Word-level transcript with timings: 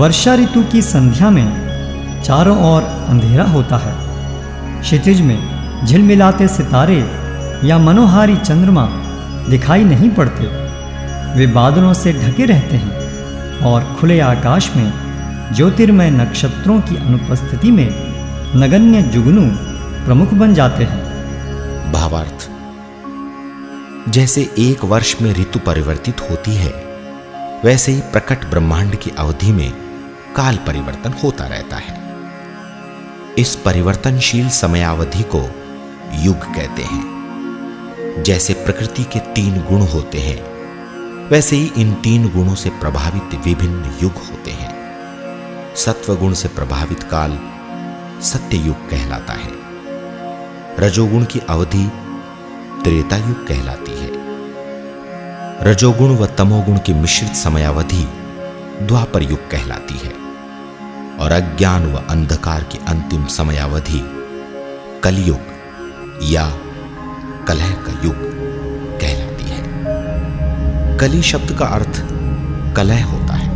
वर्षा 0.00 0.34
ऋतु 0.34 0.62
की 0.62 0.80
संध्या 0.82 1.30
में 1.30 2.22
चारों 2.22 2.56
ओर 2.64 2.82
अंधेरा 2.82 3.44
होता 3.44 3.76
है। 3.76 3.92
क्षितिज 4.80 5.20
में 5.20 5.86
झिलमिलाते 5.86 6.46
सितारे 6.48 6.96
या 7.68 7.78
मनोहारी 7.78 8.36
चंद्रमा 8.36 8.86
दिखाई 9.48 9.84
नहीं 9.84 10.10
पड़ते। 10.10 10.46
वे 11.34 11.46
बादलों 11.46 11.92
से 11.94 12.12
ढके 12.12 12.46
रहते 12.46 12.76
हैं 12.76 13.60
और 13.62 13.84
खुले 14.00 14.18
आकाश 14.20 14.70
में 14.76 14.92
ज्योतिर्मय 15.54 16.10
नक्षत्रों 16.10 16.80
की 16.80 16.96
अनुपस्थिति 16.96 17.70
में 17.70 17.88
नगण्य 18.56 19.02
जुगनू 19.02 19.46
प्रमुख 20.06 20.34
बन 20.34 20.54
जाते 20.54 20.84
हैं। 20.84 21.92
भावार्थ, 21.92 22.48
जैसे 24.10 24.48
एक 24.58 24.84
वर्ष 24.84 25.14
में 25.22 25.32
ऋतु 25.34 25.58
परिवर्तित 25.58 26.30
होती 26.30 26.54
है, 26.54 26.72
वैसे 27.64 27.92
ही 27.92 28.00
प्रकट 28.12 28.50
ब्रह्मांड 28.50 28.96
की 28.96 29.10
अवधि 29.18 29.52
में 29.52 29.89
काल 30.36 30.56
परिवर्तन 30.56 31.12
होता 31.24 31.46
रहता 31.46 31.76
है। 31.76 32.00
इस 33.38 33.56
परिवर्तनशील 33.56 34.48
समयावधि 34.48 35.22
को 35.22 35.50
युग 36.12 36.36
कहते 36.36 36.82
हैं। 36.82 37.20
जैसे 38.22 38.52
प्रकृति 38.52 39.04
के 39.04 39.18
तीन 39.18 39.60
गुण 39.60 39.80
होते 39.80 40.18
हैं, 40.18 40.50
वैसे 41.28 41.56
ही 41.56 41.72
इन 41.76 41.94
तीन 41.94 42.28
गुणों 42.28 42.54
से 42.54 42.70
प्रभावित 42.70 43.40
विभिन्न 43.46 43.98
युग 44.02 44.12
होते 44.12 44.50
हैं। 44.50 44.80
सत्व 45.76 46.16
गुण 46.16 46.32
से 46.32 46.48
प्रभावित 46.48 47.02
काल 47.02 47.38
सत्य 48.20 48.56
युग 48.56 48.90
कहलाता 48.90 49.32
है। 49.32 49.50
रजोगुण 50.78 51.24
की 51.24 51.38
अवधि 51.38 51.92
त्रेता 52.84 53.16
युग 53.16 53.46
कहलाती 53.46 53.92
है। 53.92 54.10
रजोगुण 55.62 56.16
व 56.16 56.26
तमोगुण 56.26 56.78
की 56.78 56.94
मिश्रित 56.94 57.32
समयावधि 57.32 58.08
द्वापर 58.82 59.22
युग 59.22 59.50
कहलाती 59.50 59.94
है। 59.94 60.29
और 61.20 61.32
अज्ञान 61.32 61.86
व 61.86 61.96
अंधकार 62.10 62.62
की 62.62 62.78
अंतिम 62.88 63.26
समयावधि, 63.26 64.00
कलयुग 65.04 66.22
या 66.22 66.50
कलह 67.48 67.70
का 67.70 67.92
युग 68.04 68.14
कहलाती 69.00 69.44
है। 69.44 70.98
कली 70.98 71.22
शब्द 71.22 71.52
का 71.52 71.66
अर्थ 71.66 72.02
कलह 72.76 73.04
होता 73.04 73.34
है। 73.34 73.48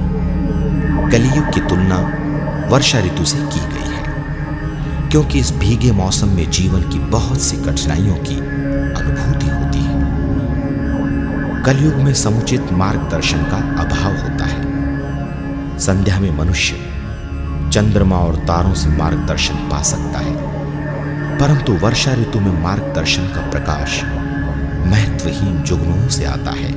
कलियुग 1.10 1.52
की 1.54 1.60
तुलना 1.60 1.96
वर्षा 2.68 2.98
ऋतु 2.98 3.24
से 3.24 3.38
की 3.38 3.60
गई 3.60 3.90
है, 3.90 4.02
क्योंकि 5.08 5.38
इस 5.38 5.52
भीगे 5.52 5.92
मौसम 5.92 6.28
में 6.28 6.50
जीवन 6.50 6.82
की 6.82 6.98
बहुत 6.98 7.40
सी 7.40 7.56
कठिनाइयों 7.56 8.14
की 8.14 8.36
अनुभूति 9.00 9.46
होती 9.46 9.78
है। 9.78 10.02
कलयुग 11.62 11.94
में 11.94 12.14
समुचित 12.14 12.72
मार्गदर्शन 12.72 13.38
का 13.38 13.56
अभाव 13.56 14.12
होता 14.12 14.44
है। 14.44 15.78
संध्या 15.78 16.20
में 16.20 16.38
मनुष्य 16.38 16.93
चंद्रमा 17.74 18.18
और 18.18 18.36
तारों 18.36 18.74
से 18.74 18.88
मार्गदर्शन 18.88 19.54
पा 19.54 19.82
सकता 19.82 20.18
है। 20.18 20.36
परंतु 21.38 21.72
वर्षा 21.72 22.14
ऋतु 22.14 22.40
में 22.40 22.62
मार्गदर्शन 22.62 23.22
का 23.22 23.50
प्रकाश 23.50 24.02
महत्वहीन 24.86 25.62
जुगनुओं 25.62 26.08
से 26.08 26.24
आता 26.24 26.50
है। 26.50 26.72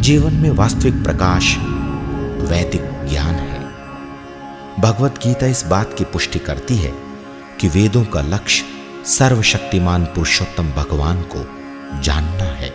जीवन 0.00 0.32
में 0.32 0.50
वास्तविक 0.50 1.04
प्रकाश 1.04 1.56
वैदिक 2.50 3.08
ज्ञान 3.10 3.34
है। 3.34 3.60
भगवत 4.80 5.14
गीता 5.26 5.46
इस 5.46 5.64
बात 5.66 5.94
की 5.98 6.04
पुष्टि 6.04 6.38
करती 6.38 6.76
है 6.76 6.92
कि 7.60 7.68
वेदों 7.68 8.04
का 8.04 8.20
लक्ष्य 8.20 8.64
सर्वशक्तिमान 9.06 10.04
पुरुषोत्तम 10.04 10.64
भगवान 10.64 11.22
को 11.22 11.48
जानना 12.00 12.44
है। 12.44 12.72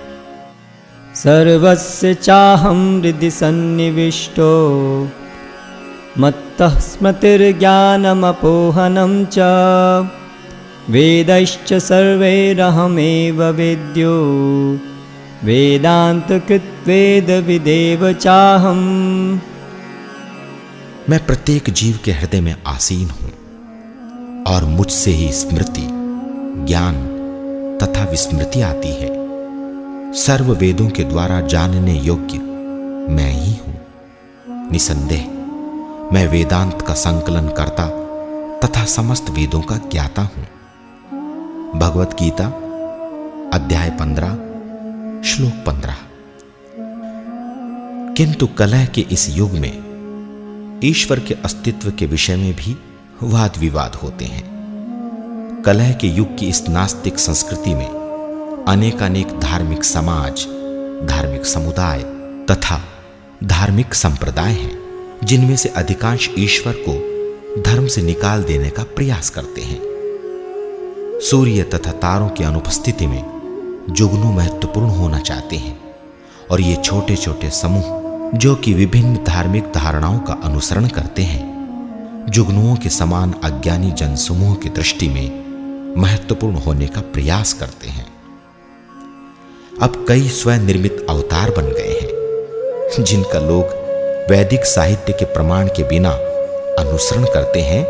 सर्वस्य 1.16 2.14
चाहं 2.14 3.02
हृदि 3.02 3.32
सन्निविष्टो। 3.32 4.48
मत्तः 6.20 6.80
स्मृतिर्ज्ञानमपोहनं 6.80 9.26
च। 9.26 9.36
वेदैश्च 10.90 11.74
सर्वैरहमेव 11.74 13.44
वेद्यो। 13.44 14.20
वेदान्तकृत्वेदविदेव 15.44 18.14
चाहम् 18.14 19.40
मैं 21.10 21.26
प्रत्येक 21.26 21.70
जीव 21.70 22.00
के 22.06 22.12
हृदय 22.12 22.42
में 22.42 22.56
आसीन 22.68 23.10
हूँ 23.10 23.32
और 24.44 24.64
मुझसे 24.64 25.12
ही 25.12 25.32
स्मृति, 25.32 25.88
ज्ञान 26.66 27.14
तथा 27.84 28.04
विस्मृति 28.04 28.62
आती 28.62 28.88
है। 28.88 29.28
सर्व 30.14 30.54
वेदों 30.54 30.90
के 30.90 31.04
द्वारा 31.04 31.42
जानने 31.42 32.00
योग्य 32.00 32.40
मैं 33.14 33.32
ही 33.32 33.52
हूँ। 33.52 33.82
निसंदेह। 34.72 35.37
मैं 36.14 36.28
वेदांत 36.28 36.82
का 36.82 36.94
संकलन 36.94 37.48
करता 37.48 37.88
तथा 38.60 38.86
समस्त 38.86 39.30
वेदों 39.30 39.62
का 39.62 39.78
ज्ञाता 39.78 40.22
हूँ। 40.22 40.44
भगवत 41.80 42.16
गीता, 42.22 42.46
अध्याय 43.54 43.90
पंद्रह, 43.90 44.30
श्लोक 45.30 45.52
पंद्रह। 45.52 45.96
किंतु 48.14 48.48
कलह 48.48 48.86
के 48.86 49.02
इस 49.02 49.30
युग 49.30 49.52
में 49.52 49.84
ईश्वर 50.84 51.20
के 51.20 51.34
अस्तित्व 51.34 51.92
के 51.92 52.06
विषय 52.06 52.36
में 52.36 52.54
भी 52.54 52.78
वाद 53.24 53.54
विवाद 53.58 53.96
होते 53.96 54.26
हैं। 54.26 54.44
कलह 55.66 55.94
के 55.94 56.08
युग 56.08 56.38
की 56.38 56.48
इस 56.48 56.70
नास्तिक 56.70 57.20
संस्कृति 57.20 57.74
में 57.74 57.90
अनेकानेक 58.68 59.40
धार्मिक 59.40 59.84
समाज, 59.84 60.48
धार्मिक 61.10 61.46
समुदाय 61.46 62.04
तथा 62.52 62.82
धार्मिक 63.44 63.94
संप्रदाय 63.94 64.52
हैं। 64.52 64.87
जिनमें 65.24 65.58
से 65.58 65.70
अधिकांश 65.70 66.30
ईश्वर 66.38 66.74
को 66.88 67.18
धर्म 67.62 67.88
से 67.88 68.02
निकाल 68.02 68.44
देने 68.44 68.70
का 68.70 68.84
प्रयास 68.84 69.30
करते 69.30 69.62
हैं। 69.62 69.82
सूर्य 71.20 71.64
तथा 71.64 71.92
तारों 71.92 72.30
की 72.30 72.44
अनुपस्थिति 72.44 73.08
में 73.08 73.24
जुगनू 73.90 74.32
महत्वपूर्ण 74.32 74.88
होना 74.88 75.20
चाहते 75.20 75.56
हैं 75.56 75.80
और 76.52 76.62
ये 76.62 76.76
छोटे 76.76 77.16
छोटे 77.16 77.50
समूह 77.50 77.98
जो 78.36 78.56
कि 78.56 78.74
विभिन्न 78.74 79.24
धार्मिक 79.24 79.64
धारणाओं 79.64 80.20
का 80.20 80.34
अनुसरण 80.34 80.88
करते 80.88 81.22
हैं, 81.22 81.58
जुगनुओं 82.30 82.76
के 82.76 82.90
समान 82.90 83.34
अज्ञानी 83.44 83.92
जनसमूह 83.92 84.56
की 84.56 84.70
दृष्टि 84.70 85.10
में 85.10 85.48
महत्वपूर्ण 85.98 86.56
होने 86.56 86.88
का 86.88 87.02
प्रयास 87.02 87.54
करते 87.54 87.88
हैं। 87.88 88.06
अब 89.82 90.06
कई 90.08 90.30
स्वयं 90.30 90.60
निर्मित 90.60 91.06
अवतार 91.10 91.50
बन 91.50 91.66
गए 91.66 92.00
हैं, 92.02 93.04
जिनका 93.04 93.40
लोग 93.40 93.87
वैदिक 94.30 94.66
साहित्य 94.66 95.14
के 95.14 95.26
प्रमाण 95.26 95.68
के 95.68 95.84
बिना 95.84 96.10
अनुसरण 96.80 97.26
करते 97.26 97.62
हैं 97.62 97.86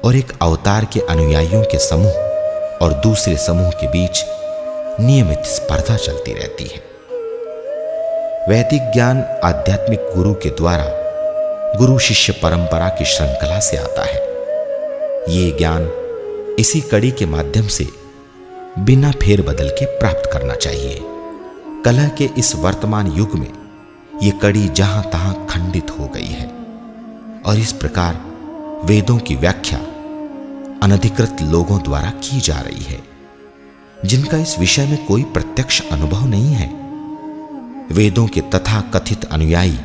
और 0.00 0.16
एक 0.16 0.32
अवतार 0.42 0.84
के 0.84 1.00
अनुयायियों 1.00 1.62
के 1.62 1.78
समूह 1.78 2.12
और 2.82 2.92
दूसरे 2.92 3.36
समूह 3.36 3.70
के 3.70 3.86
बीच 3.86 4.24
नियमित 5.00 5.38
स्पर्धा 5.38 5.96
चलती 5.96 6.32
रहती 6.32 6.64
है। 6.64 6.82
वैदिक 8.48 8.90
ज्ञान 8.92 9.22
आध्यात्मिक 9.44 10.00
गुरु 10.16 10.34
के 10.34 10.48
द्वारा 10.48 10.84
गुरु 11.78 11.98
शिष्य 11.98 12.32
परंपरा 12.32 12.88
की 12.88 13.04
श्रृंखला 13.04 13.60
से 13.60 13.76
आता 13.76 14.02
है। 14.02 14.20
ये 15.28 15.50
ज्ञान 15.50 15.90
इसी 16.58 16.80
कड़ी 16.80 17.10
के 17.10 17.26
माध्यम 17.26 17.66
से 17.66 17.86
बिना 18.78 19.10
फेरबदल 19.10 19.68
के 19.68 19.84
प्राप्त 19.84 20.30
करना 20.32 20.54
चाहिए। 20.54 20.98
कला 21.84 22.08
के 22.08 22.28
इस 22.38 22.56
वर्तमान 22.56 23.12
युग 23.12 23.34
में 23.34 23.59
यह 24.22 24.32
कड़ी 24.32 24.68
जहाँ 24.68 25.02
तहां 25.10 25.34
खंडित 25.46 25.90
हो 25.90 26.06
गई 26.06 26.26
है। 26.26 26.46
और 27.46 27.58
इस 27.58 27.72
प्रकार 27.72 28.20
वेदों 28.84 29.18
की 29.18 29.36
व्याख्या 29.36 29.78
अनधिकृत 30.82 31.36
लोगों 31.42 31.78
द्वारा 31.82 32.10
की 32.10 32.40
जा 32.40 32.60
रही 32.60 32.84
है, 32.84 33.02
जिनका 34.04 34.36
इस 34.36 34.58
विषय 34.58 34.86
में 34.86 35.06
कोई 35.06 35.22
प्रत्यक्ष 35.22 35.80
अनुभव 35.90 36.26
नहीं 36.26 36.52
है। 36.52 36.68
वेदों 37.92 38.26
के 38.26 38.40
तथा 38.40 38.80
कथित 38.80 39.24
अनुयायी 39.24 39.78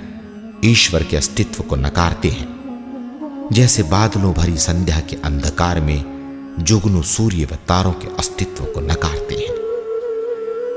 ईश्वर 0.66 1.04
के 1.04 1.18
अस्तित्व 1.18 1.64
को 1.64 1.76
नकारते 1.76 2.30
हैं, 2.30 3.50
जैसे 3.54 3.84
बादलों 3.84 4.34
भरी 4.34 4.58
संध्या 4.58 5.00
के 5.00 5.16
अंधकार 5.16 5.82
में 5.82 6.56
जुगनू 6.60 7.02
सूर्य 7.04 7.46
व 7.46 7.56
तारों 7.68 7.92
के 7.92 8.08
अस्तित्व 8.20 8.66
को 8.66 8.82
नकारते 8.82 9.36
हैं। 9.36 9.54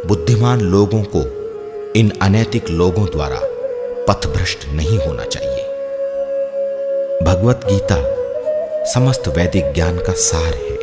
बुद्धिमान 0.08 0.60
लोगों 0.60 1.02
को 1.16 1.22
इन 1.96 2.10
अनैतिक 2.22 2.68
लोगों 2.70 3.04
द्वारा 3.06 3.40
पथभ्रष्ट 4.08 4.68
नहीं 4.68 4.98
होना 4.98 5.24
चाहिए। 5.24 5.64
भगवत 7.24 7.60
गीता 7.64 7.96
समस्त 8.84 9.28
वैदिक 9.28 9.72
ज्ञान 9.74 9.98
का 9.98 10.12
सार 10.18 10.54
है, 10.54 10.76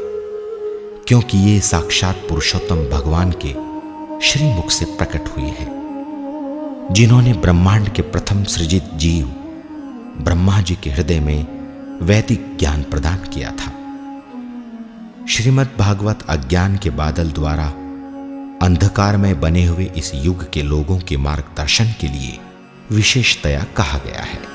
क्योंकि 1.08 1.38
ये 1.38 1.60
साक्षात 1.60 2.16
पुरुषोत्तम 2.30 2.86
भगवान 2.90 3.32
के 3.46 3.54
श्रीमुख 4.22 4.70
से 4.72 4.86
प्रकट 4.98 5.28
हुई 5.28 5.50
है, 5.50 5.68
जिन्होंने 6.94 7.34
ब्रह्मांड 7.34 7.90
के 7.90 8.02
प्रथम 8.02 8.44
सृजित 8.44 8.94
जीव 8.96 9.26
ब्रह्मा 10.24 10.62
जी 10.62 10.76
के 10.76 10.90
हृदय 10.90 11.20
में 11.20 12.00
वैदिक 12.02 12.56
ज्ञान 12.60 12.84
प्रदान 12.84 13.28
किया 13.34 13.52
था। 13.52 13.72
श्रीमद् 15.28 15.78
भागवत 15.80 16.26
अज्ञान 16.30 16.78
के 16.78 16.90
बादल 16.90 17.32
द्वारा 17.32 17.66
अंधकार 18.62 19.18
में 19.18 19.40
बने 19.42 19.66
हुए 19.66 19.92
इस 19.98 20.12
युग 20.16 20.50
के 20.52 20.62
लोगों 20.64 21.00
के 21.00 21.18
मार्गदर्शन 21.18 21.94
के 22.02 22.08
लिए 22.08 22.38
विशेषतया 22.92 23.64
कहा 23.78 23.98
गया 23.98 24.22
है। 24.22 24.55